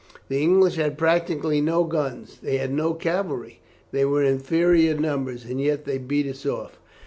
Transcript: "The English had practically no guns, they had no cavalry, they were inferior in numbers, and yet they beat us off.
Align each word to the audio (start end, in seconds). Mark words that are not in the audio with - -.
"The 0.29 0.41
English 0.41 0.77
had 0.77 0.97
practically 0.97 1.61
no 1.61 1.83
guns, 1.83 2.39
they 2.41 2.57
had 2.57 2.73
no 2.73 2.95
cavalry, 2.95 3.59
they 3.91 4.03
were 4.03 4.23
inferior 4.23 4.93
in 4.95 5.01
numbers, 5.03 5.45
and 5.45 5.61
yet 5.61 5.85
they 5.85 5.99
beat 5.99 6.25
us 6.25 6.43
off. 6.43 6.79